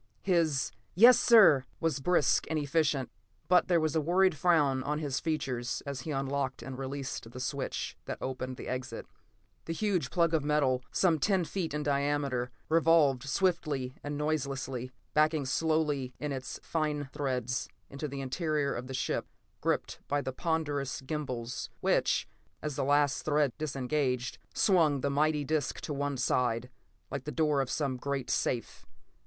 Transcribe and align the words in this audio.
His 0.23 0.71
"Yes, 0.95 1.19
sir!" 1.19 1.63
was 1.79 1.99
brisk 1.99 2.47
and 2.49 2.57
efficient, 2.57 3.11
but 3.47 3.67
there 3.67 3.79
was 3.79 3.95
a 3.95 4.01
worried 4.01 4.35
frown 4.35 4.81
on 4.81 4.97
his 4.97 5.19
features 5.19 5.83
as 5.85 6.01
he 6.01 6.09
unlocked 6.09 6.63
and 6.63 6.75
released 6.75 7.29
the 7.29 7.39
switch 7.39 7.95
that 8.05 8.17
opened 8.19 8.57
the 8.57 8.67
exit. 8.67 9.05
The 9.65 9.73
huge 9.73 10.09
plug 10.09 10.33
of 10.33 10.43
metal, 10.43 10.81
some 10.91 11.19
ten 11.19 11.45
feet 11.45 11.71
in 11.71 11.83
diameter, 11.83 12.49
revolved 12.67 13.25
swiftly 13.29 13.93
and 14.03 14.17
noiselessly, 14.17 14.91
backing 15.13 15.45
slowly 15.45 16.15
in 16.19 16.31
its 16.31 16.59
fine 16.63 17.07
threads 17.13 17.69
into 17.87 18.07
the 18.07 18.21
interior 18.21 18.73
of 18.73 18.87
the 18.87 18.95
ship, 18.95 19.27
gripped 19.61 19.99
by 20.07 20.19
the 20.19 20.33
ponderous 20.33 21.01
gimbals 21.01 21.69
which, 21.79 22.27
as 22.63 22.75
the 22.75 22.83
last 22.83 23.21
threads 23.23 23.53
disengaged, 23.59 24.39
swung 24.51 25.01
the 25.01 25.11
mighty 25.11 25.45
disc 25.45 25.79
to 25.81 25.93
one 25.93 26.17
side, 26.17 26.71
like 27.11 27.25
the 27.25 27.31
door 27.31 27.61
of 27.61 27.69
some 27.69 27.97
great 27.97 28.31
safe. 28.31 28.87